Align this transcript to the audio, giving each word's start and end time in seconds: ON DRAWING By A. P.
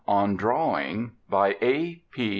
ON 0.07 0.35
DRAWING 0.35 1.11
By 1.29 1.57
A. 1.61 2.01
P. 2.09 2.29